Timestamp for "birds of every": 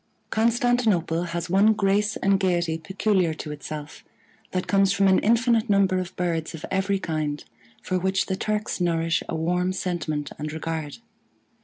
6.15-6.97